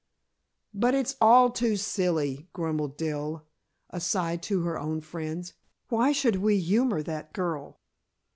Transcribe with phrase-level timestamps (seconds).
[0.73, 3.45] "But it's all too silly," grumbled Dell
[3.91, 5.53] aside to her own friends.
[5.89, 7.79] "Why should we humor that girl?"